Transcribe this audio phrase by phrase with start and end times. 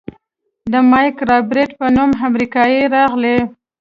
[0.71, 3.37] د مايک رابرټ په نوم امريکايي راغى.